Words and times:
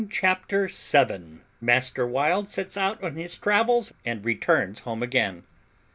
CHAPTER 0.09 0.67
SEVEN 0.67 1.41
MASTER 1.61 2.07
WILD 2.07 2.49
SETS 2.49 2.75
OUT 2.75 3.03
ON 3.03 3.17
HIS 3.17 3.37
TRAVELS, 3.37 3.93
AND 4.03 4.25
RETURNS 4.25 4.79
HOME 4.79 5.03
AGAIN. 5.03 5.43